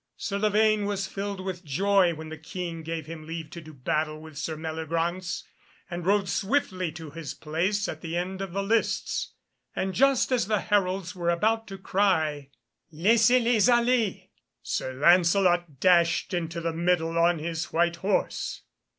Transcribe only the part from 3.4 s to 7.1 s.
to do battle with Sir Meliagraunce, and rode swiftly